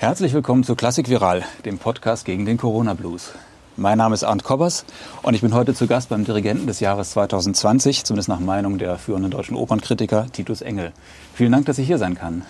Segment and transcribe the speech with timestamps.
[0.00, 3.32] Herzlich willkommen zu Klassik Viral, dem Podcast gegen den Corona Blues.
[3.76, 4.84] Mein Name ist Arndt Kobbers
[5.22, 8.96] und ich bin heute zu Gast beim Dirigenten des Jahres 2020, zumindest nach Meinung der
[8.96, 10.92] führenden deutschen Opernkritiker Titus Engel.
[11.34, 12.42] Vielen Dank, dass ich hier sein kann.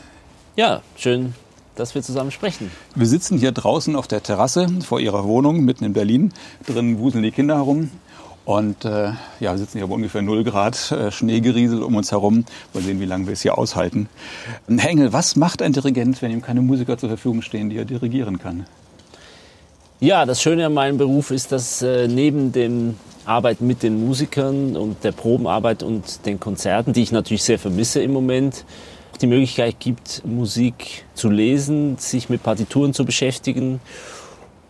[0.57, 1.35] Ja, schön,
[1.75, 2.71] dass wir zusammen sprechen.
[2.95, 6.35] Wir sitzen hier draußen auf der Terrasse vor Ihrer Wohnung mitten in Berlin.
[6.67, 7.91] Drinnen wuseln die Kinder herum.
[8.49, 9.11] Und äh,
[9.41, 12.47] ja, wir sitzen hier bei ungefähr 0 Grad äh, Schneegeriesel um uns herum.
[12.73, 14.09] Mal sehen, wie lange wir es hier aushalten.
[14.67, 17.85] Herr Engel, was macht ein Dirigent, wenn ihm keine Musiker zur Verfügung stehen, die er
[17.85, 18.65] dirigieren kann?
[20.01, 22.95] Ja, das Schöne an meinem Beruf ist, dass äh, neben dem
[23.27, 28.01] Arbeiten mit den Musikern und der Probenarbeit und den Konzerten, die ich natürlich sehr vermisse
[28.01, 28.65] im Moment,
[29.21, 33.81] die Möglichkeit gibt, Musik zu lesen, sich mit Partituren zu beschäftigen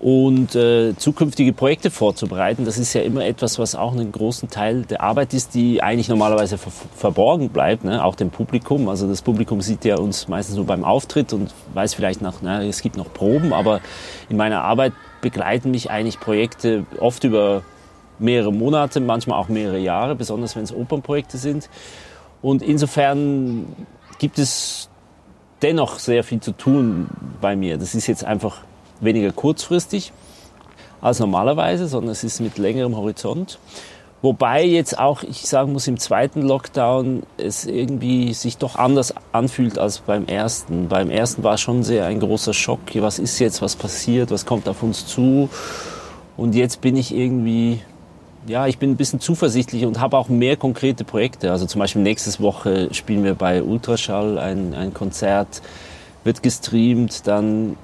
[0.00, 2.64] und äh, zukünftige Projekte vorzubereiten.
[2.64, 6.08] Das ist ja immer etwas, was auch einen großen Teil der Arbeit ist, die eigentlich
[6.08, 8.04] normalerweise ver verborgen bleibt, ne?
[8.04, 8.88] auch dem Publikum.
[8.88, 12.62] Also das Publikum sieht ja uns meistens nur beim Auftritt und weiß vielleicht nach, na,
[12.62, 13.80] es gibt noch Proben, aber
[14.28, 17.62] in meiner Arbeit begleiten mich eigentlich Projekte oft über
[18.20, 21.68] mehrere Monate, manchmal auch mehrere Jahre, besonders wenn es Opernprojekte sind.
[22.40, 23.66] Und insofern
[24.20, 24.90] gibt es
[25.60, 27.08] dennoch sehr viel zu tun
[27.40, 27.78] bei mir.
[27.78, 28.62] Das ist jetzt einfach
[29.00, 30.12] weniger kurzfristig
[31.00, 33.58] als normalerweise, sondern es ist mit längerem Horizont.
[34.20, 39.78] Wobei jetzt auch, ich sagen muss, im zweiten Lockdown es irgendwie sich doch anders anfühlt
[39.78, 40.88] als beim ersten.
[40.88, 42.80] Beim ersten war schon sehr ein großer Schock.
[42.94, 45.48] Was ist jetzt, was passiert, was kommt auf uns zu?
[46.36, 47.80] Und jetzt bin ich irgendwie,
[48.48, 51.52] ja, ich bin ein bisschen zuversichtlich und habe auch mehr konkrete Projekte.
[51.52, 55.62] Also zum Beispiel nächste Woche spielen wir bei Ultraschall ein, ein Konzert,
[56.24, 57.76] wird gestreamt, dann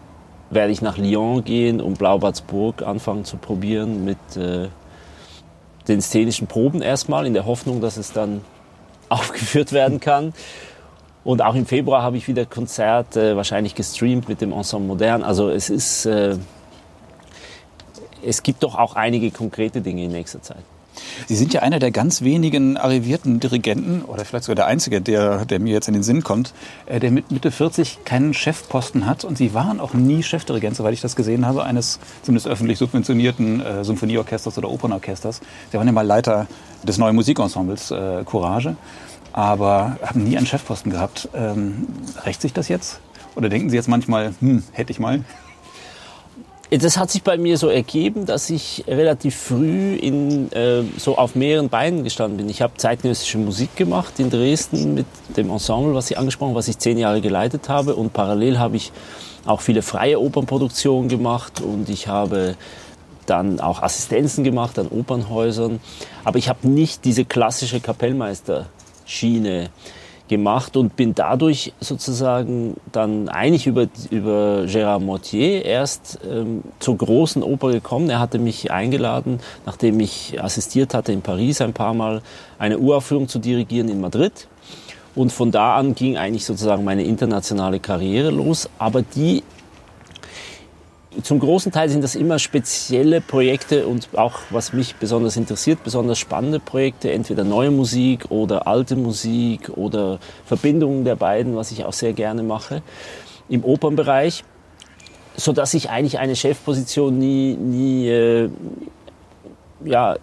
[0.50, 4.68] werde ich nach Lyon gehen und Blaubartsburg anfangen zu probieren mit äh,
[5.88, 8.42] den szenischen Proben erstmal, in der Hoffnung, dass es dann
[9.08, 10.32] aufgeführt werden kann.
[11.24, 15.22] Und auch im Februar habe ich wieder Konzert, äh, wahrscheinlich gestreamt mit dem Ensemble Modern.
[15.22, 16.36] Also es ist, äh,
[18.22, 20.64] es gibt doch auch einige konkrete Dinge in nächster Zeit.
[21.26, 25.44] Sie sind ja einer der ganz wenigen arrivierten Dirigenten oder vielleicht sogar der einzige, der,
[25.46, 26.52] der mir jetzt in den Sinn kommt,
[26.86, 29.24] äh, der mit Mitte 40 keinen Chefposten hat.
[29.24, 33.60] Und Sie waren auch nie Chefdirigent, soweit ich das gesehen habe, eines zumindest öffentlich subventionierten
[33.60, 35.40] äh, Symphonieorchesters oder Opernorchesters.
[35.70, 36.46] Sie waren ja mal Leiter
[36.82, 38.76] des neuen Musikensembles äh, Courage,
[39.32, 41.28] aber haben nie einen Chefposten gehabt.
[41.34, 41.86] Ähm,
[42.24, 43.00] rächt sich das jetzt?
[43.34, 45.24] Oder denken Sie jetzt manchmal, hm, hätte ich mal?
[46.70, 51.34] Das hat sich bei mir so ergeben, dass ich relativ früh in, äh, so auf
[51.34, 52.48] mehreren Beinen gestanden bin.
[52.48, 56.68] Ich habe zeitgenössische Musik gemacht in Dresden mit dem Ensemble, was Sie angesprochen haben, was
[56.68, 57.94] ich zehn Jahre geleitet habe.
[57.94, 58.92] Und parallel habe ich
[59.44, 62.56] auch viele freie Opernproduktionen gemacht und ich habe
[63.26, 65.80] dann auch Assistenzen gemacht an Opernhäusern.
[66.24, 69.68] Aber ich habe nicht diese klassische Kapellmeisterschiene
[70.28, 77.42] gemacht und bin dadurch sozusagen dann eigentlich über, über Gérard Mortier erst ähm, zur großen
[77.42, 78.08] Oper gekommen.
[78.08, 82.22] Er hatte mich eingeladen, nachdem ich assistiert hatte in Paris ein paar Mal,
[82.58, 84.48] eine Uraufführung zu dirigieren in Madrid.
[85.14, 88.68] Und von da an ging eigentlich sozusagen meine internationale Karriere los.
[88.78, 89.44] Aber die
[91.22, 96.18] zum großen Teil sind das immer spezielle Projekte und auch, was mich besonders interessiert, besonders
[96.18, 101.92] spannende Projekte, entweder neue Musik oder alte Musik oder Verbindungen der beiden, was ich auch
[101.92, 102.82] sehr gerne mache
[103.48, 104.44] im Opernbereich,
[105.36, 108.50] so dass ich eigentlich eine Chefposition nie, nie äh,
[109.84, 110.16] ja,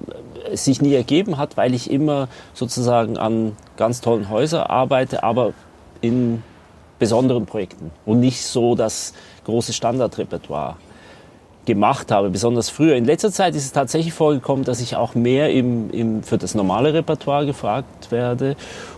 [0.53, 5.53] sich nie ergeben hat, weil ich immer sozusagen an ganz tollen Häusern arbeite, aber
[6.01, 6.44] in
[7.00, 9.13] besonderen Projekten und nicht so das
[9.46, 10.75] große Standardrepertoire
[11.66, 12.96] gemacht habe, besonders früher.
[12.96, 16.56] In letzter Zeit ist es tatsächlich vorgekommen, dass ich auch mehr im, im, für das
[16.56, 18.56] normale Repertoire gefragt werde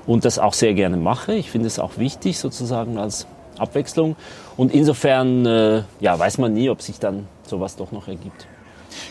[0.07, 1.33] und das auch sehr gerne mache.
[1.33, 3.27] Ich finde es auch wichtig, sozusagen als
[3.57, 4.15] Abwechslung.
[4.55, 8.47] Und insofern äh, ja, weiß man nie, ob sich dann sowas doch noch ergibt.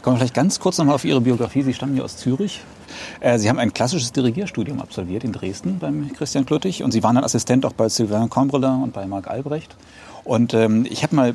[0.01, 1.63] Kommen wir vielleicht ganz kurz nochmal auf Ihre Biografie.
[1.63, 2.63] Sie stammen ja aus Zürich.
[3.21, 7.15] Äh, Sie haben ein klassisches Dirigierstudium absolviert in Dresden beim Christian Klöttich und Sie waren
[7.15, 9.77] dann Assistent auch bei Sylvain Combrelin und bei Marc Albrecht.
[10.25, 11.35] Und ähm, ich habe mal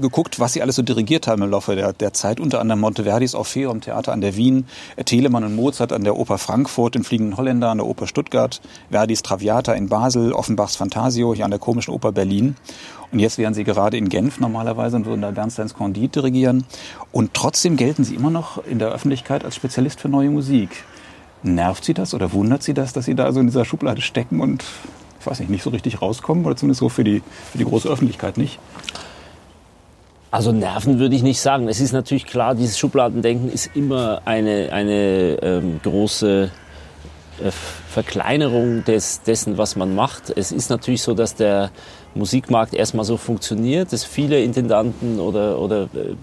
[0.00, 2.40] geguckt, was sie alles so dirigiert haben im Laufe der, der Zeit.
[2.40, 4.66] Unter anderem Monteverdis Orpheum Theater an der Wien,
[5.04, 8.60] Telemann und Mozart an der Oper Frankfurt, den Fliegenden Holländer an der Oper Stuttgart,
[8.90, 12.56] Verdis Traviata in Basel, Offenbachs Fantasio hier an der Komischen Oper Berlin.
[13.12, 16.64] Und jetzt wären sie gerade in Genf normalerweise und würden da Bernsteins Candide dirigieren.
[17.12, 20.84] Und trotzdem gelten sie immer noch in der Öffentlichkeit als Spezialist für neue Musik.
[21.44, 24.40] Nervt Sie das oder wundert Sie das, dass Sie da so in dieser Schublade stecken
[24.40, 24.64] und
[25.20, 27.88] ich weiß nicht, nicht so richtig rauskommen oder zumindest so für die, für die große
[27.88, 28.58] Öffentlichkeit nicht?
[30.30, 31.68] Also Nerven würde ich nicht sagen.
[31.68, 36.50] Es ist natürlich klar, dieses Schubladendenken ist immer eine, eine ähm, große
[37.42, 37.50] äh,
[37.88, 40.32] Verkleinerung des, dessen, was man macht.
[40.36, 41.70] Es ist natürlich so, dass der
[42.14, 46.16] Musikmarkt erstmal so funktioniert, dass viele Intendanten oder, oder äh,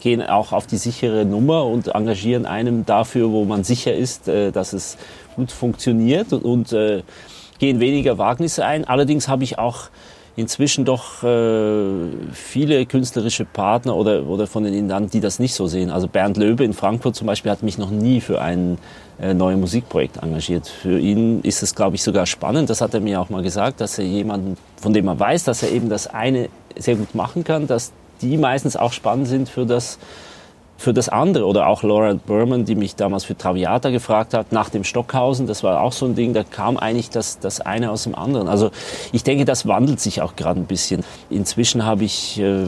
[0.00, 4.50] gehen auch auf die sichere Nummer und engagieren einem dafür, wo man sicher ist, äh,
[4.50, 4.96] dass es
[5.36, 7.02] gut funktioniert und, äh,
[7.58, 8.84] gehen weniger Wagnisse ein.
[8.84, 9.88] Allerdings habe ich auch
[10.34, 15.66] inzwischen doch äh, viele künstlerische Partner oder, oder von den Intendanten, die das nicht so
[15.66, 15.90] sehen.
[15.90, 18.78] Also Bernd Löbe in Frankfurt zum Beispiel hat mich noch nie für ein
[19.20, 20.66] äh, neues Musikprojekt engagiert.
[20.66, 23.80] Für ihn ist es, glaube ich, sogar spannend, das hat er mir auch mal gesagt,
[23.80, 27.44] dass er jemanden, von dem er weiß, dass er eben das eine sehr gut machen
[27.44, 29.98] kann, dass die meistens auch spannend sind für das,
[30.78, 31.46] für das andere.
[31.46, 35.62] Oder auch Laura Berman, die mich damals für Traviata gefragt hat, nach dem Stockhausen, das
[35.62, 38.48] war auch so ein Ding, da kam eigentlich das, das eine aus dem anderen.
[38.48, 38.70] Also
[39.12, 41.04] ich denke, das wandelt sich auch gerade ein bisschen.
[41.28, 42.66] Inzwischen habe ich äh,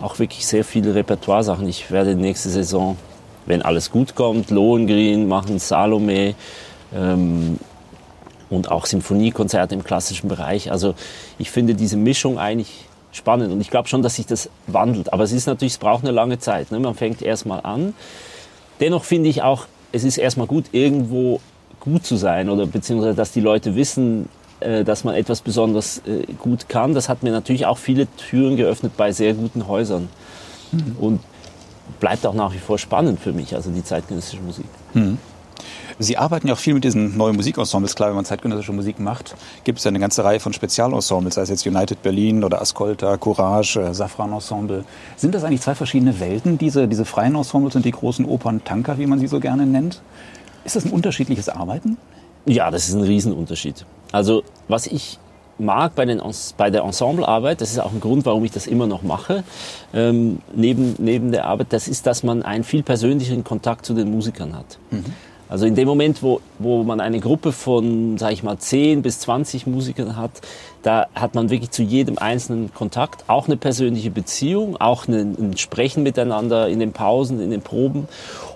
[0.00, 1.68] auch wirklich sehr viele Repertoire-Sachen.
[1.68, 2.96] Ich werde nächste Saison,
[3.46, 6.34] wenn alles gut kommt, Lohengrin machen, Salome,
[6.94, 7.58] ähm,
[8.50, 10.70] und auch Symphoniekonzerte im klassischen Bereich.
[10.70, 10.94] Also
[11.38, 12.87] ich finde diese Mischung eigentlich
[13.18, 13.52] spannend.
[13.52, 15.12] Und ich glaube schon, dass sich das wandelt.
[15.12, 16.70] Aber es ist natürlich, es braucht eine lange Zeit.
[16.72, 16.80] Ne?
[16.80, 17.94] Man fängt erstmal an.
[18.80, 21.40] Dennoch finde ich auch, es ist erstmal gut, irgendwo
[21.80, 24.28] gut zu sein oder beziehungsweise, dass die Leute wissen,
[24.60, 26.94] äh, dass man etwas besonders äh, gut kann.
[26.94, 30.08] Das hat mir natürlich auch viele Türen geöffnet bei sehr guten Häusern.
[30.72, 30.96] Mhm.
[30.98, 31.20] Und
[32.00, 34.66] bleibt auch nach wie vor spannend für mich, also die zeitgenössische Musik.
[34.94, 35.18] Mhm.
[35.98, 37.94] Sie arbeiten ja auch viel mit diesen neuen Musikensembles.
[37.94, 39.34] Klar, wenn man zeitgenössische Musik macht,
[39.64, 43.16] gibt es ja eine ganze Reihe von Spezialensembles, sei es jetzt United Berlin oder Ascolta,
[43.16, 44.84] Courage, äh, Safran Ensemble.
[45.16, 49.06] Sind das eigentlich zwei verschiedene Welten, diese, diese freien Ensembles und die großen Opern-Tanker, wie
[49.06, 50.00] man sie so gerne nennt?
[50.64, 51.96] Ist das ein unterschiedliches Arbeiten?
[52.46, 53.84] Ja, das ist ein Riesenunterschied.
[54.12, 55.18] Also, was ich
[55.58, 56.22] mag bei, den,
[56.56, 59.44] bei der Ensemblearbeit, das ist auch ein Grund, warum ich das immer noch mache,
[59.92, 64.10] ähm, neben, neben der Arbeit, das ist, dass man einen viel persönlicheren Kontakt zu den
[64.10, 64.78] Musikern hat.
[64.90, 65.04] Mhm.
[65.48, 69.20] Also in dem Moment, wo, wo man eine Gruppe von, sage ich mal, 10 bis
[69.20, 70.30] 20 Musikern hat,
[70.82, 75.56] da hat man wirklich zu jedem einzelnen Kontakt, auch eine persönliche Beziehung, auch ein, ein
[75.56, 78.08] Sprechen miteinander in den Pausen, in den Proben.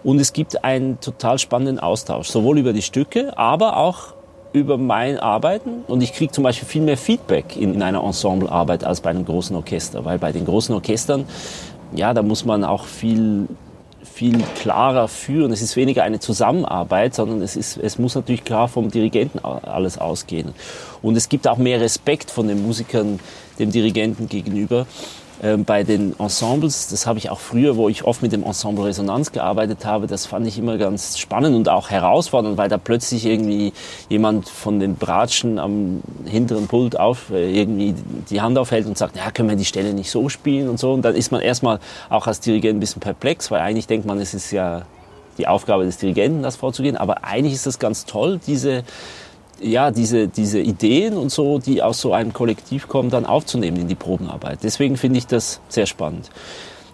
[0.04, 4.14] Und es gibt einen total spannenden Austausch, sowohl über die Stücke, aber auch
[4.52, 8.84] über mein Arbeiten und ich kriege zum Beispiel viel mehr Feedback in, in einer Ensemblearbeit
[8.84, 11.24] als bei einem großen Orchester, weil bei den großen Orchestern,
[11.94, 13.48] ja, da muss man auch viel
[14.04, 15.52] viel klarer führen.
[15.52, 19.98] Es ist weniger eine Zusammenarbeit, sondern es, ist, es muss natürlich klar vom Dirigenten alles
[19.98, 20.52] ausgehen.
[21.02, 23.20] Und es gibt auch mehr Respekt von den Musikern
[23.58, 24.86] dem Dirigenten gegenüber.
[25.42, 28.84] Ähm, bei den Ensembles, das habe ich auch früher, wo ich oft mit dem Ensemble
[28.84, 33.26] Resonanz gearbeitet habe, das fand ich immer ganz spannend und auch herausfordernd, weil da plötzlich
[33.26, 33.72] irgendwie
[34.08, 37.94] jemand von den Bratschen am hinteren Pult auf äh, irgendwie
[38.30, 40.92] die Hand aufhält und sagt, ja, können wir die Stelle nicht so spielen und so.
[40.92, 44.18] Und dann ist man erstmal auch als Dirigent ein bisschen perplex, weil eigentlich denkt man,
[44.18, 44.82] es ist ja
[45.38, 46.96] die Aufgabe des Dirigenten, das vorzugehen.
[46.96, 48.84] Aber eigentlich ist das ganz toll, diese
[49.62, 53.88] ja, diese, diese Ideen und so, die aus so einem Kollektiv kommen, dann aufzunehmen in
[53.88, 54.60] die Probenarbeit.
[54.62, 56.30] Deswegen finde ich das sehr spannend.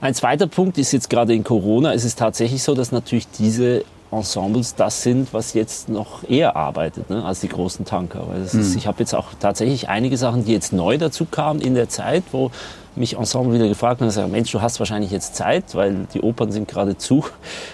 [0.00, 3.84] Ein zweiter Punkt ist jetzt gerade in Corona, ist es tatsächlich so, dass natürlich diese
[4.10, 8.24] Ensembles das sind, was jetzt noch eher arbeitet ne, als die großen Tanker.
[8.28, 8.76] Weil ist, mhm.
[8.76, 12.22] Ich habe jetzt auch tatsächlich einige Sachen, die jetzt neu dazu kamen in der Zeit,
[12.32, 12.50] wo
[12.96, 16.52] mich Ensemble wieder gefragt haben, gesagt, Mensch, du hast wahrscheinlich jetzt Zeit, weil die Opern
[16.52, 17.24] sind gerade zu.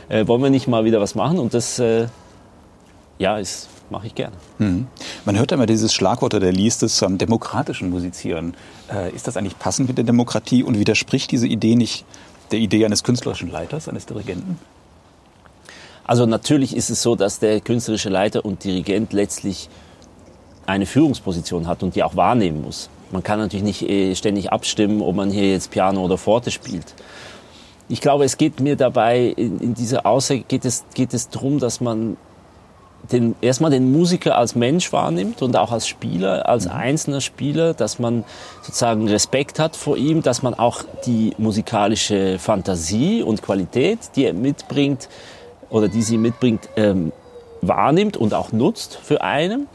[0.09, 1.39] Äh, wollen wir nicht mal wieder was machen?
[1.39, 2.07] Und das äh,
[3.19, 4.37] ja, ist mache ich gerne.
[4.59, 4.87] Mhm.
[5.25, 8.55] Man hört immer dieses Schlagwort der liest es zum demokratischen Musizieren.
[8.93, 12.05] Äh, ist das eigentlich passend mit der Demokratie und widerspricht diese Idee nicht
[12.51, 14.59] der Idee eines künstlerischen Leiters, eines Dirigenten?
[16.05, 19.69] Also natürlich ist es so, dass der künstlerische Leiter und Dirigent letztlich
[20.67, 22.91] eine Führungsposition hat und die auch wahrnehmen muss.
[23.13, 26.95] Man kann natürlich nicht äh, ständig abstimmen, ob man hier jetzt Piano oder Forte spielt.
[27.89, 31.59] Ich glaube, es geht mir dabei, in, in dieser Aussage geht es, geht es darum,
[31.59, 32.17] dass man
[33.13, 36.73] den, erstmal den Musiker als Mensch wahrnimmt und auch als Spieler, als mhm.
[36.73, 38.25] einzelner Spieler, dass man
[38.63, 44.33] sozusagen Respekt hat vor ihm, dass man auch die musikalische Fantasie und Qualität, die er
[44.33, 45.09] mitbringt
[45.71, 47.13] oder die sie mitbringt, ähm,
[47.61, 49.69] wahrnimmt und auch nutzt für einen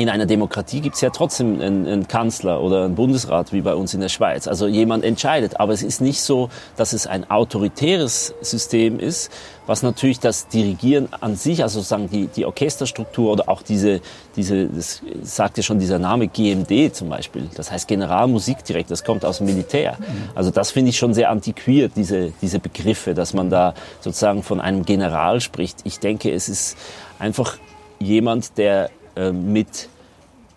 [0.00, 3.74] in einer Demokratie gibt es ja trotzdem einen, einen, Kanzler oder einen Bundesrat wie bei
[3.74, 4.48] uns in der Schweiz.
[4.48, 5.60] Also jemand entscheidet.
[5.60, 9.30] Aber es ist nicht so, dass es ein autoritäres System ist,
[9.66, 14.00] was natürlich das Dirigieren an sich, also sozusagen die, die Orchesterstruktur oder auch diese,
[14.36, 17.50] diese, das sagt ja schon dieser Name GMD zum Beispiel.
[17.54, 19.98] Das heißt Generalmusikdirektor, das kommt aus dem Militär.
[20.34, 24.62] Also das finde ich schon sehr antiquiert, diese, diese Begriffe, dass man da sozusagen von
[24.62, 25.80] einem General spricht.
[25.84, 26.78] Ich denke, es ist
[27.18, 27.58] einfach
[27.98, 28.88] jemand, der
[29.20, 29.88] äh, mit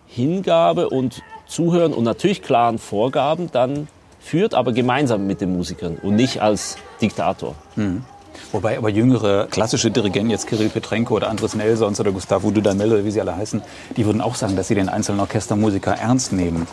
[0.06, 3.88] Hingabe und Zuhören und natürlich klaren Vorgaben dann
[4.20, 7.54] führt, aber gemeinsam mit den Musikern und nicht als Diktator.
[7.76, 8.04] Mhm.
[8.52, 13.04] Wobei aber jüngere klassische Dirigenten, jetzt Kirill Petrenko oder Andres Nelsons oder Gustavo Dudamel oder
[13.04, 13.62] wie sie alle heißen,
[13.96, 16.66] die würden auch sagen, dass sie den einzelnen Orchestermusiker ernst nehmen.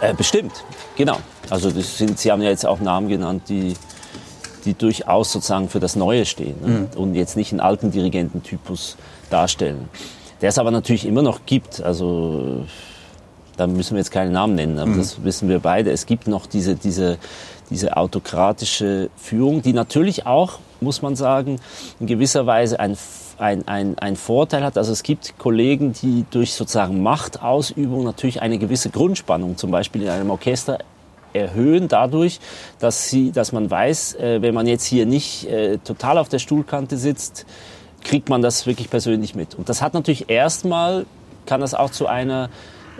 [0.00, 0.64] Äh, bestimmt,
[0.96, 1.18] genau.
[1.50, 3.74] Also sind, Sie haben ja jetzt auch Namen genannt, die,
[4.64, 6.68] die durchaus sozusagen für das Neue stehen ne?
[6.68, 7.00] mhm.
[7.00, 8.96] und jetzt nicht einen alten Dirigententypus
[9.30, 9.88] darstellen.
[10.40, 11.82] Der es aber natürlich immer noch gibt.
[11.82, 12.64] Also
[13.56, 14.98] da müssen wir jetzt keinen Namen nennen, aber mhm.
[14.98, 15.90] das wissen wir beide.
[15.90, 17.18] Es gibt noch diese, diese,
[17.70, 21.60] diese autokratische Führung, die natürlich auch, muss man sagen,
[22.00, 22.96] in gewisser Weise ein,
[23.38, 24.76] ein, ein, ein Vorteil hat.
[24.76, 30.08] Also es gibt Kollegen, die durch sozusagen Machtausübung natürlich eine gewisse Grundspannung, zum Beispiel in
[30.08, 30.78] einem Orchester,
[31.32, 32.38] erhöhen dadurch,
[32.78, 36.38] dass, sie, dass man weiß, äh, wenn man jetzt hier nicht äh, total auf der
[36.38, 37.44] Stuhlkante sitzt,
[38.04, 39.54] kriegt man das wirklich persönlich mit.
[39.54, 41.06] Und das hat natürlich erstmal,
[41.46, 42.50] kann das auch zu einer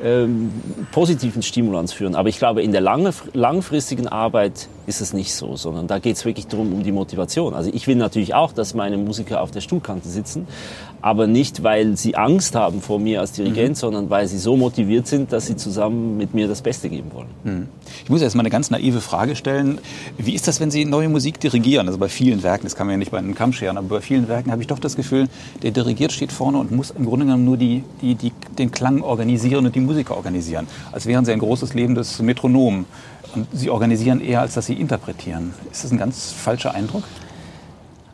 [0.02, 0.50] ähm,
[0.90, 2.14] positiven Stimulans führen.
[2.14, 6.16] Aber ich glaube, in der lange, langfristigen Arbeit ist es nicht so, sondern da geht
[6.16, 7.54] es wirklich darum, um die Motivation.
[7.54, 10.46] Also ich will natürlich auch, dass meine Musiker auf der Stuhlkante sitzen,
[11.04, 13.74] aber nicht, weil sie Angst haben vor mir als Dirigent, mhm.
[13.74, 17.28] sondern weil sie so motiviert sind, dass sie zusammen mit mir das Beste geben wollen.
[17.44, 17.68] Mhm.
[18.04, 19.78] Ich muss jetzt mal eine ganz naive Frage stellen.
[20.16, 21.86] Wie ist das, wenn Sie neue Musik dirigieren?
[21.88, 24.00] Also bei vielen Werken, das kann man ja nicht bei einem Kamm scheren, aber bei
[24.00, 25.28] vielen Werken habe ich doch das Gefühl,
[25.62, 29.02] der Dirigiert steht vorne und muss im Grunde genommen nur die, die, die, den Klang
[29.02, 30.66] organisieren und die Musiker organisieren.
[30.90, 32.86] Als wären sie ein großes lebendes Metronom.
[33.34, 35.54] Und sie organisieren eher, als dass sie interpretieren.
[35.70, 37.04] Ist das ein ganz falscher Eindruck?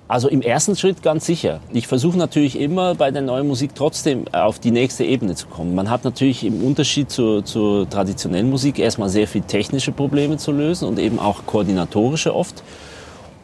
[0.08, 1.60] Also im ersten Schritt ganz sicher.
[1.72, 5.76] Ich versuche natürlich immer bei der neuen Musik trotzdem auf die nächste Ebene zu kommen.
[5.76, 10.50] Man hat natürlich im Unterschied zur, zur traditionellen Musik erstmal sehr viel technische Probleme zu
[10.50, 12.64] lösen und eben auch koordinatorische oft.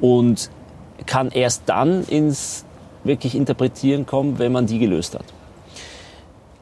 [0.00, 0.50] Und
[1.06, 2.64] kann erst dann ins
[3.04, 5.24] wirklich Interpretieren kommen, wenn man die gelöst hat.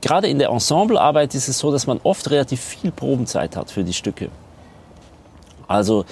[0.03, 3.85] Gerade in der Ensemblearbeit ist es so, dass man oft relativ viel Probenzeit hat für
[3.85, 4.29] die Stücke.
[5.69, 6.05] Also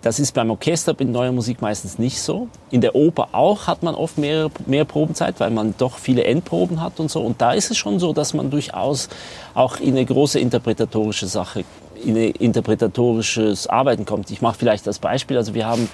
[0.00, 2.48] das ist beim Orchester mit neuer Musik meistens nicht so.
[2.70, 6.80] In der Oper auch hat man oft mehr, mehr Probenzeit, weil man doch viele Endproben
[6.80, 7.20] hat und so.
[7.20, 9.08] Und da ist es schon so, dass man durchaus
[9.54, 11.64] auch in eine große interpretatorische Sache,
[12.02, 14.30] in ein interpretatorisches Arbeiten kommt.
[14.30, 15.36] Ich mache vielleicht das Beispiel.
[15.36, 15.88] Also wir haben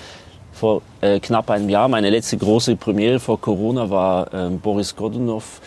[0.53, 5.61] vor äh, knapp einem Jahr, meine letzte große Premiere vor Corona war äh, Boris Godunov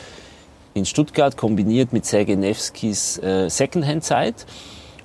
[0.74, 4.46] in Stuttgart kombiniert mit Sergei Nevskis äh, Secondhand-Zeit.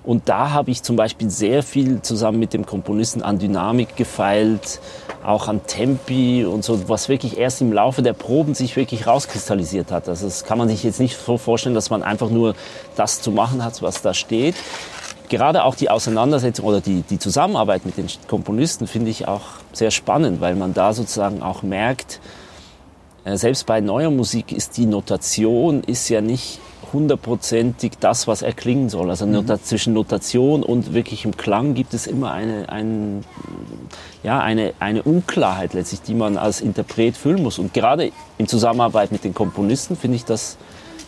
[0.06, 4.80] Und da habe ich zum Beispiel sehr viel zusammen mit dem Komponisten an Dynamik gefeilt,
[5.24, 9.90] auch an Tempi und so, was wirklich erst im Laufe der Proben sich wirklich rauskristallisiert
[9.90, 10.08] hat.
[10.08, 12.54] Also das kann man sich jetzt nicht so vorstellen, dass man einfach nur
[12.94, 14.54] das zu machen hat, was da steht.
[15.28, 19.90] Gerade auch die Auseinandersetzung oder die, die Zusammenarbeit mit den Komponisten finde ich auch sehr
[19.90, 22.20] spannend, weil man da sozusagen auch merkt,
[23.24, 26.60] äh, selbst bei neuer Musik ist die Notation ist ja nicht
[26.96, 29.10] hundertprozentig das, was er klingen soll.
[29.10, 29.46] Also mhm.
[29.62, 33.24] zwischen Notation und wirklichem Klang gibt es immer eine, ein,
[34.22, 37.58] ja, eine, eine Unklarheit letztlich, die man als Interpret füllen muss.
[37.58, 40.56] Und gerade in Zusammenarbeit mit den Komponisten finde ich das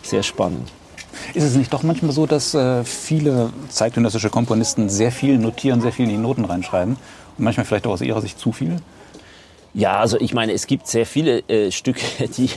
[0.03, 0.69] sehr spannend.
[1.33, 5.91] Ist es nicht doch manchmal so, dass äh, viele zeitgenössische Komponisten sehr viel notieren, sehr
[5.91, 6.97] viel in die Noten reinschreiben
[7.37, 8.77] und manchmal vielleicht auch aus ihrer Sicht zu viel?
[9.73, 12.49] Ja, also ich meine, es gibt sehr viele äh, Stücke, die,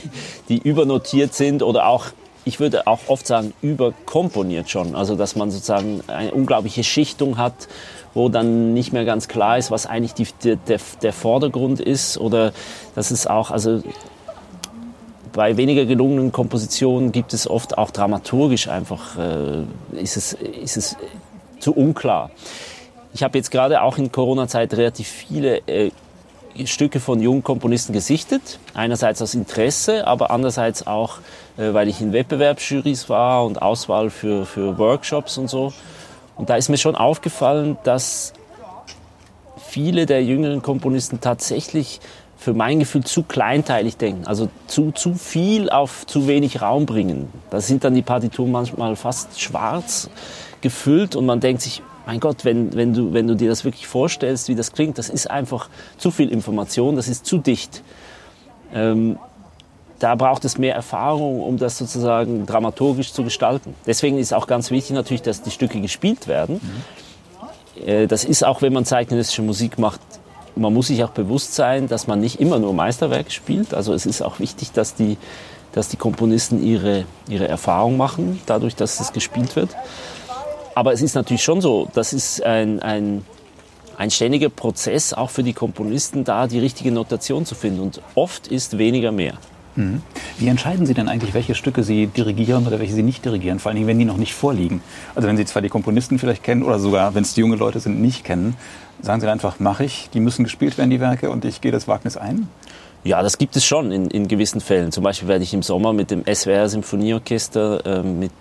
[0.49, 2.07] die übernotiert sind oder auch
[2.45, 4.95] ich würde auch oft sagen, überkomponiert schon.
[4.95, 7.67] Also, dass man sozusagen eine unglaubliche Schichtung hat,
[8.13, 12.17] wo dann nicht mehr ganz klar ist, was eigentlich die, der, der Vordergrund ist.
[12.17, 12.53] Oder
[12.95, 13.81] das ist auch, also
[15.31, 19.63] bei weniger gelungenen Kompositionen gibt es oft auch dramaturgisch einfach, äh,
[19.99, 20.95] ist, es, ist es
[21.59, 22.29] zu unklar.
[23.13, 25.91] Ich habe jetzt gerade auch in Corona-Zeit relativ viele äh,
[26.65, 28.59] Stücke von jungen Komponisten gesichtet.
[28.73, 31.17] Einerseits aus Interesse, aber andererseits auch,
[31.57, 35.73] weil ich in Wettbewerbsjurys war und Auswahl für, für Workshops und so.
[36.35, 38.33] Und da ist mir schon aufgefallen, dass
[39.57, 41.99] viele der jüngeren Komponisten tatsächlich
[42.37, 47.29] für mein Gefühl zu kleinteilig denken, also zu, zu viel auf zu wenig Raum bringen.
[47.49, 50.09] Da sind dann die Partituren manchmal fast schwarz
[50.59, 53.87] gefüllt und man denkt sich, mein Gott, wenn, wenn, du, wenn du dir das wirklich
[53.87, 57.81] vorstellst, wie das klingt, das ist einfach zu viel Information, das ist zu dicht.
[58.73, 59.17] Ähm,
[60.03, 63.73] da braucht es mehr Erfahrung, um das sozusagen dramaturgisch zu gestalten.
[63.87, 66.59] Deswegen ist auch ganz wichtig natürlich, dass die Stücke gespielt werden.
[67.85, 68.07] Mhm.
[68.09, 70.01] Das ist auch, wenn man zeitgenössische Musik macht,
[70.55, 73.73] man muss sich auch bewusst sein, dass man nicht immer nur Meisterwerke spielt.
[73.73, 75.17] Also es ist auch wichtig, dass die,
[75.71, 79.69] dass die Komponisten ihre, ihre Erfahrung machen, dadurch, dass es gespielt wird.
[80.75, 83.25] Aber es ist natürlich schon so, das ist ein, ein,
[83.97, 87.79] ein ständiger Prozess, auch für die Komponisten, da die richtige Notation zu finden.
[87.79, 89.37] Und oft ist weniger mehr.
[89.75, 90.01] Mhm.
[90.37, 93.59] Wie entscheiden Sie denn eigentlich, welche Stücke Sie dirigieren oder welche Sie nicht dirigieren?
[93.59, 94.81] Vor allen Dingen, wenn die noch nicht vorliegen.
[95.15, 97.79] Also wenn Sie zwar die Komponisten vielleicht kennen oder sogar, wenn es die junge Leute
[97.79, 98.55] sind, nicht kennen,
[99.01, 101.87] sagen Sie einfach, mache ich, die müssen gespielt werden, die Werke, und ich gehe das
[101.87, 102.47] Wagnis ein?
[103.03, 104.91] Ja, das gibt es schon in, in gewissen Fällen.
[104.91, 108.31] Zum Beispiel werde ich im Sommer mit dem SWR Symphonieorchester äh, mit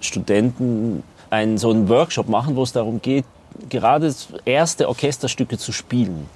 [0.00, 3.24] Studenten einen so einen Workshop machen, wo es darum geht,
[3.70, 4.12] gerade
[4.44, 6.26] erste Orchesterstücke zu spielen.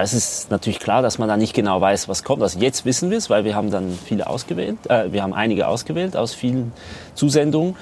[0.00, 2.42] Da ist natürlich klar, dass man da nicht genau weiß, was kommt.
[2.42, 4.78] Also jetzt wissen wir es, weil wir haben dann viele ausgewählt.
[4.88, 6.72] Äh, wir haben einige ausgewählt aus vielen
[7.14, 7.76] Zusendungen.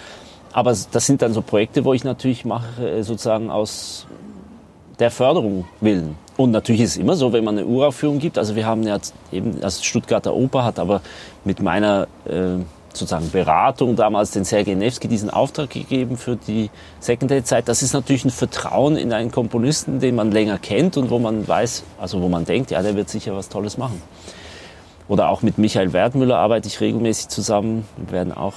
[0.53, 4.09] Aber das sind dann so Projekte, wo ich natürlich mache, äh, sozusagen aus
[4.99, 6.17] der Förderung willen.
[6.37, 8.37] Und natürlich ist es immer so, wenn man eine Uraufführung gibt.
[8.37, 8.99] Also wir haben ja
[9.31, 11.03] eben, also Stuttgarter Oper hat aber
[11.45, 12.57] mit meiner äh,
[12.93, 17.69] sozusagen Beratung damals den Sergei Nevsky diesen Auftrag gegeben für die Secondary-Zeit.
[17.69, 21.47] Das ist natürlich ein Vertrauen in einen Komponisten, den man länger kennt und wo man
[21.47, 24.03] weiß, also wo man denkt, ja, der wird sicher was Tolles machen.
[25.09, 27.89] Oder auch mit Michael Wertmüller arbeite ich regelmäßig zusammen.
[27.97, 28.55] Wir werden auch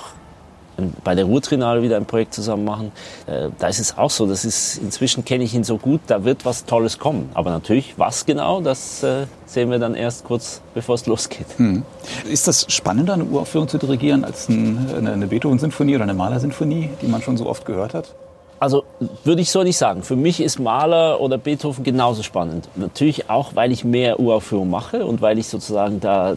[1.04, 2.92] bei der Ruhrtrinale wieder ein Projekt zusammen machen.
[3.28, 6.24] Äh, da ist es auch so, das ist, inzwischen kenne ich ihn so gut, da
[6.24, 7.30] wird was Tolles kommen.
[7.34, 11.48] Aber natürlich, was genau, das äh, sehen wir dann erst kurz, bevor es losgeht.
[11.58, 11.84] Hm.
[12.30, 17.08] Ist das spannender, eine Uraufführung zu dirigieren, als eine, eine Beethoven-Sinfonie oder eine Mahler-Sinfonie, die
[17.08, 18.14] man schon so oft gehört hat?
[18.62, 18.84] Also
[19.24, 20.04] würde ich so nicht sagen.
[20.04, 22.70] Für mich ist Mahler oder Beethoven genauso spannend.
[22.76, 26.36] Natürlich auch, weil ich mehr Uraufführungen mache und weil ich sozusagen da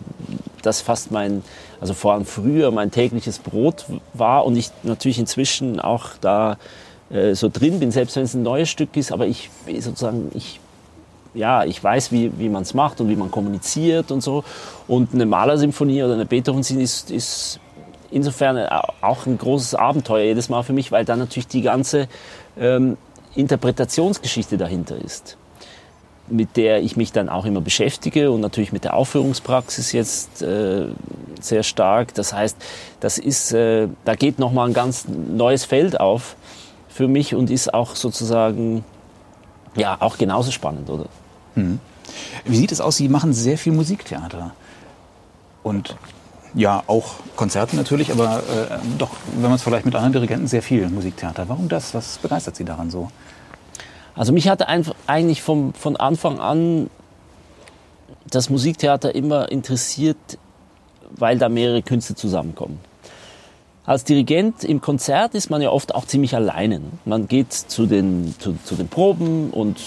[0.62, 1.42] das fast mein,
[1.84, 6.56] also vor allem früher mein tägliches Brot war und ich natürlich inzwischen auch da
[7.10, 9.50] äh, so drin bin, selbst wenn es ein neues Stück ist, aber ich
[9.80, 10.60] sozusagen, ich
[11.34, 14.44] ja, ich weiß, wie, wie man es macht und wie man kommuniziert und so.
[14.88, 17.60] Und eine Malersymphonie oder eine Beethoven-Sinfonie ist, ist
[18.10, 18.66] insofern
[19.02, 22.08] auch ein großes Abenteuer jedes Mal für mich, weil da natürlich die ganze
[22.58, 22.96] ähm,
[23.34, 25.36] Interpretationsgeschichte dahinter ist,
[26.28, 30.86] mit der ich mich dann auch immer beschäftige und natürlich mit der Aufführungspraxis jetzt äh,
[31.40, 32.14] sehr stark.
[32.14, 32.56] Das heißt,
[33.00, 36.36] das ist, äh, da geht nochmal ein ganz neues Feld auf
[36.88, 38.84] für mich und ist auch sozusagen
[39.76, 41.06] ja auch genauso spannend, oder?
[41.54, 41.78] Hm.
[42.44, 42.96] Wie sieht es aus?
[42.96, 44.52] Sie machen sehr viel Musiktheater.
[45.62, 45.96] Und
[46.54, 50.62] ja, auch Konzerte natürlich, aber äh, doch, wenn man es vielleicht mit anderen Dirigenten, sehr
[50.62, 51.48] viel Musiktheater.
[51.48, 51.94] Warum das?
[51.94, 53.10] Was begeistert Sie daran so?
[54.14, 56.88] Also mich hatte einfach eigentlich vom, von Anfang an
[58.30, 60.16] das Musiktheater immer interessiert,
[61.10, 62.78] weil da mehrere Künste zusammenkommen.
[63.86, 66.80] Als Dirigent im Konzert ist man ja oft auch ziemlich alleine.
[67.04, 69.78] Man geht zu den, zu, zu den Proben und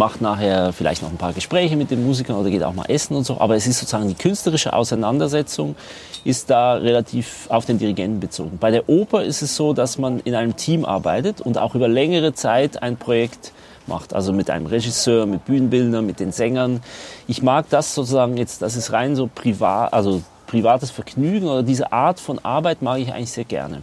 [0.00, 3.14] macht nachher vielleicht noch ein paar Gespräche mit den Musikern oder geht auch mal essen
[3.14, 3.38] und so.
[3.38, 5.76] Aber es ist sozusagen die künstlerische Auseinandersetzung
[6.24, 8.56] ist da relativ auf den Dirigenten bezogen.
[8.58, 11.86] Bei der Oper ist es so, dass man in einem Team arbeitet und auch über
[11.86, 13.52] längere Zeit ein Projekt
[13.86, 14.14] macht.
[14.14, 16.80] Also mit einem Regisseur, mit Bühnenbildern, mit den Sängern.
[17.28, 21.92] Ich mag das sozusagen jetzt, das ist rein so privat, also privates Vergnügen oder diese
[21.92, 23.82] Art von Arbeit mag ich eigentlich sehr gerne.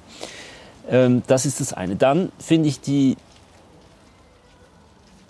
[0.89, 1.95] Ähm, das ist das eine.
[1.95, 3.17] Dann finde ich die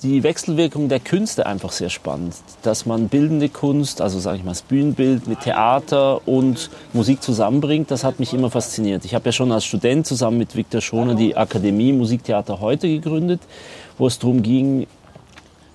[0.03, 2.35] die Wechselwirkung der Künste einfach sehr spannend.
[2.61, 7.89] Dass man bildende Kunst, also sage ich mal das Bühnenbild mit Theater und Musik zusammenbringt,
[7.89, 9.05] das hat mich immer fasziniert.
[9.05, 13.41] Ich habe ja schon als Student zusammen mit Viktor Schoner die Akademie Musiktheater heute gegründet,
[13.97, 14.85] wo es darum ging,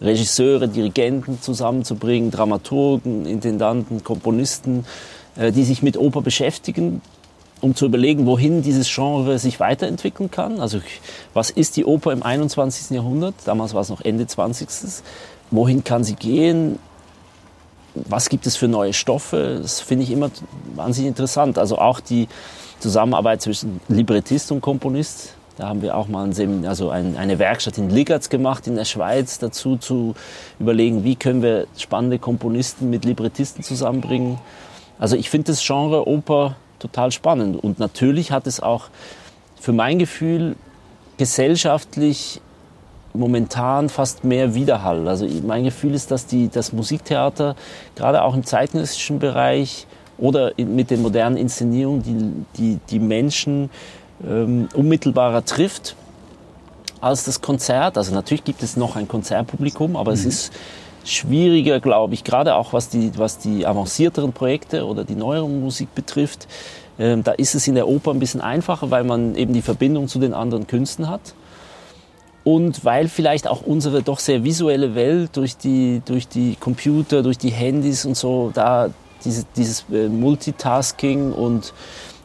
[0.01, 4.85] Regisseure, Dirigenten zusammenzubringen, Dramaturgen, Intendanten, Komponisten,
[5.37, 7.01] äh, die sich mit Oper beschäftigen,
[7.63, 10.61] um zu überlegen, wohin dieses Genre sich weiterentwickeln kann.
[10.61, 10.81] Also
[11.33, 12.91] was ist die Oper im 21.
[12.91, 13.35] Jahrhundert?
[13.45, 14.69] Damals war es noch Ende 20.
[15.51, 16.79] Wohin kann sie gehen?
[17.95, 19.61] Was gibt es für neue Stoffe?
[19.63, 20.31] Das finde ich immer
[20.75, 21.57] wahnsinnig interessant.
[21.57, 22.27] Also auch die
[22.81, 25.35] Zusammenarbeit zwischen Librettist und Komponist.
[25.57, 28.87] Da haben wir auch mal ein also ein, eine Werkstatt in Ligatz gemacht in der
[28.87, 30.15] Schweiz, dazu zu
[30.59, 34.39] überlegen, wie können wir spannende Komponisten mit Librettisten zusammenbringen.
[34.99, 37.63] Also ich finde das Genre Oper total spannend.
[37.63, 38.87] Und natürlich hat es auch
[39.61, 40.57] für mein Gefühl
[41.17, 42.41] gesellschaftlich
[43.15, 45.07] momentan fast mehr Widerhall.
[45.07, 47.57] Also mein Gefühl ist, dass die, das Musiktheater
[47.95, 49.87] gerade auch im zeitgenössischen Bereich
[50.19, 53.71] oder mit den modernen Inszenierungen die, die, die Menschen
[54.27, 55.97] ähm, unmittelbarer trifft
[57.01, 57.99] als das Konzert.
[57.99, 60.19] Also natürlich gibt es noch ein Konzertpublikum, aber mhm.
[60.19, 60.53] es ist
[61.05, 65.95] schwieriger, glaube ich, gerade auch was die, was die avancierteren Projekte oder die neuere Musik
[65.95, 66.47] betrifft.
[66.99, 70.09] Ähm, da ist es in der Oper ein bisschen einfacher, weil man eben die Verbindung
[70.09, 71.35] zu den anderen Künsten hat.
[72.45, 77.39] Und weil vielleicht auch unsere doch sehr visuelle Welt durch die, durch die Computer, durch
[77.39, 78.91] die Handys und so, da
[79.25, 81.73] diese, dieses äh, Multitasking und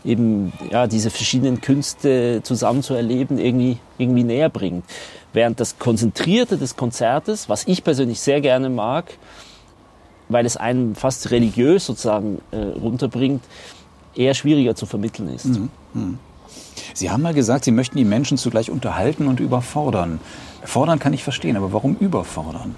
[0.08, 4.86] eben ja, diese verschiedenen Künste zusammen zu erleben, irgendwie, irgendwie näher bringt.
[5.34, 9.18] Während das Konzentrierte des Konzertes, was ich persönlich sehr gerne mag,
[10.30, 13.44] weil es einen fast religiös sozusagen äh, runterbringt,
[14.16, 15.46] eher schwieriger zu vermitteln ist.
[15.46, 15.70] Mhm.
[15.94, 16.20] Mhm.
[16.94, 20.20] Sie haben mal gesagt, Sie möchten die Menschen zugleich unterhalten und überfordern.
[20.64, 22.76] Fordern kann ich verstehen, aber warum überfordern?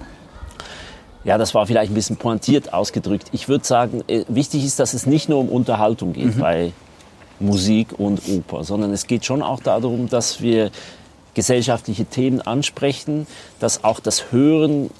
[1.24, 3.28] Ja, das war vielleicht ein bisschen pointiert ausgedrückt.
[3.32, 6.40] Ich würde sagen, äh, wichtig ist, dass es nicht nur um Unterhaltung geht mhm.
[6.40, 6.72] bei
[7.40, 10.70] Musik und Oper, sondern es geht schon auch darum, dass wir
[11.34, 13.26] gesellschaftliche Themen ansprechen,
[13.60, 14.90] dass auch das Hören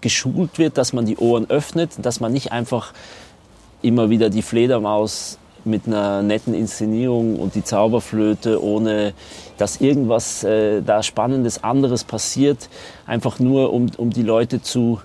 [0.00, 2.92] geschult wird, dass man die Ohren öffnet, dass man nicht einfach
[3.82, 9.14] immer wieder die Fledermaus mit einer netten Inszenierung und die Zauberflöte, ohne
[9.56, 12.68] dass irgendwas äh, da Spannendes anderes passiert,
[13.06, 15.00] einfach nur um, um die Leute zu,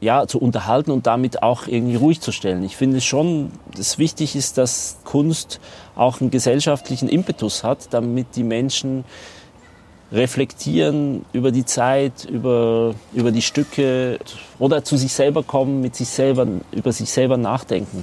[0.00, 2.64] ja, zu unterhalten und damit auch irgendwie ruhig zu stellen.
[2.64, 5.60] Ich finde schon, dass wichtig ist, dass Kunst
[5.94, 9.04] auch einen gesellschaftlichen Impetus hat, damit die Menschen
[10.12, 14.18] reflektieren über die Zeit, über, über die Stücke
[14.58, 18.02] oder zu sich selber kommen, mit sich selber, über sich selber nachdenken.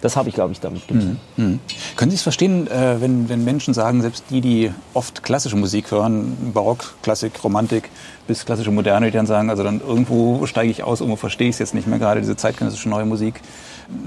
[0.00, 1.18] Das habe ich, glaube ich, damit gemeint.
[1.36, 1.58] Mhm.
[1.96, 5.90] Können Sie es verstehen, äh, wenn, wenn Menschen sagen, selbst die, die oft klassische Musik
[5.90, 7.90] hören, Barock, Klassik, Romantik
[8.28, 11.54] bis klassische Moderne, die dann sagen, also dann irgendwo steige ich aus, irgendwo verstehe ich
[11.54, 13.40] es jetzt nicht mehr, gerade diese zeitgenössische neue Musik.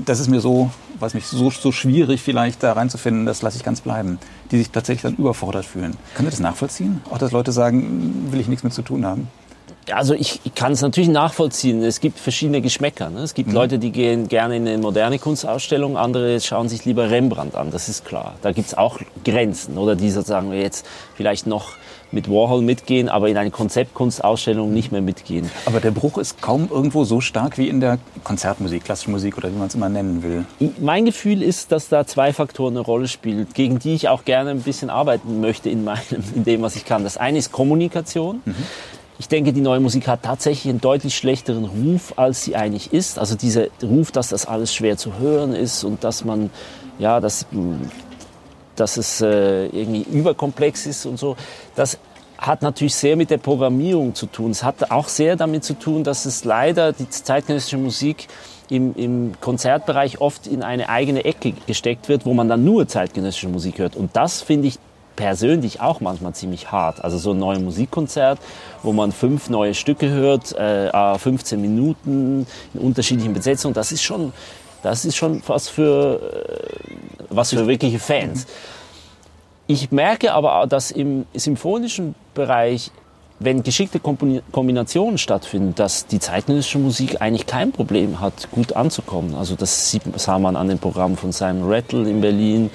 [0.06, 3.64] Das ist mir so, was mich so, so schwierig vielleicht da reinzufinden, das lasse ich
[3.64, 4.20] ganz bleiben.
[4.52, 5.98] Die sich tatsächlich dann überfordert fühlen.
[6.16, 7.02] Können Sie das nachvollziehen?
[7.10, 9.28] Auch, dass Leute sagen, will ich nichts mit zu tun haben?
[9.92, 11.84] Also ich, ich kann es natürlich nachvollziehen.
[11.84, 13.10] Es gibt verschiedene Geschmäcker.
[13.10, 13.22] Ne?
[13.22, 13.56] Es gibt mhm.
[13.56, 17.90] Leute, die gehen gerne in eine moderne Kunstausstellung, andere schauen sich lieber Rembrandt an, das
[17.90, 18.36] ist klar.
[18.42, 19.78] Da gibt es auch Grenzen.
[19.78, 21.74] Oder die sozusagen jetzt vielleicht noch
[22.12, 25.50] mit Warhol mitgehen, aber in eine Konzeptkunstausstellung nicht mehr mitgehen.
[25.66, 29.50] Aber der Bruch ist kaum irgendwo so stark wie in der Konzertmusik, klassische Musik oder
[29.50, 30.46] wie man es immer nennen will.
[30.80, 34.52] Mein Gefühl ist, dass da zwei Faktoren eine Rolle spielen, gegen die ich auch gerne
[34.52, 36.02] ein bisschen arbeiten möchte in, meinem,
[36.36, 37.04] in dem, was ich kann.
[37.04, 38.42] Das eine ist Kommunikation.
[38.46, 38.56] Mhm.
[39.22, 43.20] Ich denke, die neue Musik hat tatsächlich einen deutlich schlechteren Ruf, als sie eigentlich ist.
[43.20, 46.50] Also dieser Ruf, dass das alles schwer zu hören ist und dass man,
[46.98, 47.46] ja, dass,
[48.76, 51.36] dass es äh, irgendwie überkomplex ist und so.
[51.76, 52.00] Das
[52.40, 54.50] hat natürlich sehr mit der Programmierung zu tun.
[54.50, 58.28] Es hat auch sehr damit zu tun, dass es leider die zeitgenössische Musik
[58.70, 63.50] im, im Konzertbereich oft in eine eigene Ecke gesteckt wird, wo man dann nur zeitgenössische
[63.50, 63.96] Musik hört.
[63.96, 64.80] Und das finde ich
[65.22, 67.04] persönlich auch manchmal ziemlich hart.
[67.04, 68.40] Also so ein neues Musikkonzert,
[68.82, 74.34] wo man fünf neue Stücke hört, äh, 15 Minuten in unterschiedlichen Besetzungen, das ist schon,
[74.82, 76.96] das ist schon was für, äh,
[77.30, 78.48] was für wirkliche Fans.
[79.68, 82.90] Ich merke aber, dass im symphonischen Bereich
[83.44, 89.34] wenn geschickte Kombinationen stattfinden, dass die zeitgenössische Musik eigentlich kein Problem hat, gut anzukommen.
[89.36, 92.70] Also das sieht, sah man an den Programmen von Simon Rattle in Berlin.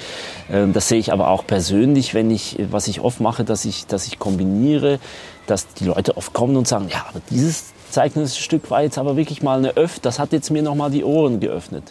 [0.50, 3.87] Ähm, das sehe ich aber auch persönlich, wenn ich, was ich oft mache, dass ich,
[3.87, 4.98] dass ich kombiniere,
[5.46, 9.16] dass die Leute oft kommen und sagen, ja, aber dieses zeitgenössische Stück war jetzt aber
[9.16, 11.85] wirklich mal eine Öff, das hat jetzt mir nochmal die Ohren geöffnet.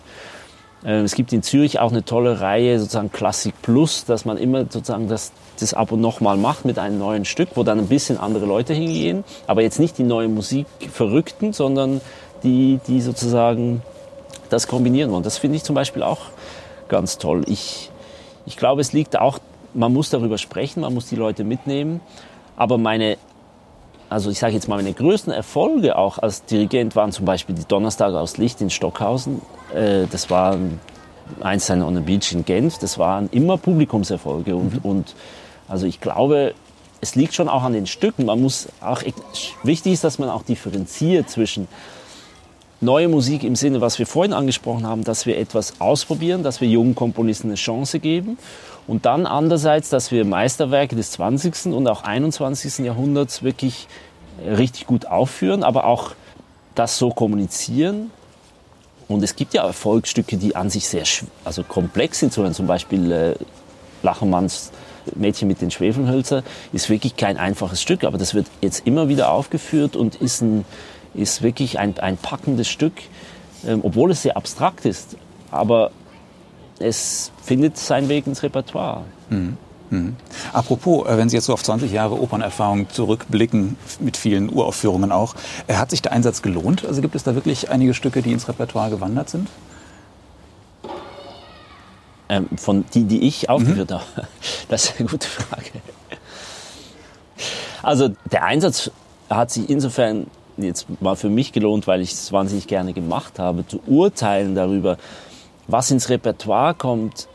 [0.85, 4.61] Ähm, es gibt in Zürich auch eine tolle Reihe, sozusagen Klassik Plus, dass man immer
[4.61, 8.17] sozusagen das, das ab und nochmal macht mit einem neuen Stück, wo dann ein bisschen
[8.17, 9.23] andere Leute hingehen.
[9.47, 12.01] Aber jetzt nicht die neue Musik Verrückten, sondern
[12.43, 13.81] die, die sozusagen
[14.49, 15.23] das kombinieren wollen.
[15.23, 16.19] Das finde ich zum Beispiel auch
[16.87, 17.43] ganz toll.
[17.47, 17.89] Ich,
[18.45, 19.39] ich glaube, es liegt auch,
[19.73, 21.99] man muss darüber sprechen, man muss die Leute mitnehmen.
[22.55, 23.17] Aber meine
[24.09, 27.65] also ich sage jetzt mal, meine größten Erfolge auch als Dirigent waren zum Beispiel die
[27.65, 29.41] Donnerstage aus Licht in Stockhausen.
[29.73, 30.57] Äh, das war
[31.41, 32.77] Einstein on the Beach in Genf.
[32.77, 34.55] Das waren immer Publikumserfolge.
[34.55, 34.89] Und, mhm.
[34.89, 35.15] und
[35.67, 36.53] also ich glaube,
[37.01, 38.25] es liegt schon auch an den Stücken.
[38.25, 39.01] Man muss auch,
[39.63, 41.67] wichtig ist, dass man auch differenziert zwischen
[42.81, 46.67] neue Musik im Sinne, was wir vorhin angesprochen haben, dass wir etwas ausprobieren, dass wir
[46.67, 48.37] jungen Komponisten eine Chance geben
[48.87, 51.73] und dann andererseits, dass wir Meisterwerke des 20.
[51.73, 52.85] und auch 21.
[52.85, 53.87] Jahrhunderts wirklich
[54.45, 56.11] richtig gut aufführen, aber auch
[56.75, 58.11] das so kommunizieren.
[59.07, 61.03] Und es gibt ja Erfolgsstücke, die an sich sehr
[61.43, 63.35] also komplex sind, zum Beispiel äh,
[64.03, 64.71] Lachermanns
[65.13, 66.43] Mädchen mit den Schwefelhölzer
[66.73, 70.65] ist wirklich kein einfaches Stück, aber das wird jetzt immer wieder aufgeführt und ist, ein,
[71.13, 72.93] ist wirklich ein, ein packendes Stück,
[73.67, 75.17] ähm, obwohl es sehr abstrakt ist.
[75.51, 75.91] Aber
[76.79, 79.03] es findet seinen Weg ins Repertoire.
[79.29, 79.57] Mhm.
[79.89, 80.15] Mhm.
[80.51, 85.35] Apropos, äh, wenn Sie jetzt so auf 20 Jahre Opernerfahrung zurückblicken, mit vielen Uraufführungen auch,
[85.67, 86.85] äh, hat sich der Einsatz gelohnt?
[86.85, 89.47] Also gibt es da wirklich einige Stücke, die ins Repertoire gewandert sind?
[92.27, 93.95] Ähm, von die, die ich aufgeführt mhm.
[93.95, 94.05] habe?
[94.69, 95.69] Das ist eine gute Frage.
[97.83, 98.89] Also der Einsatz
[99.29, 100.25] hat sich insofern
[100.57, 104.97] jetzt mal für mich gelohnt, weil ich es wahnsinnig gerne gemacht habe, zu urteilen darüber,
[105.67, 107.27] was ins Repertoire kommt